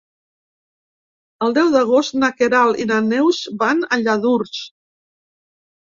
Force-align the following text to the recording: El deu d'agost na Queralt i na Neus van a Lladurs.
El 1.49 1.53
deu 1.59 1.69
d'agost 1.77 2.17
na 2.25 2.31
Queralt 2.41 2.83
i 2.83 2.89
na 2.95 2.99
Neus 3.13 3.45
van 3.63 3.87
a 3.93 4.05
Lladurs. 4.09 4.67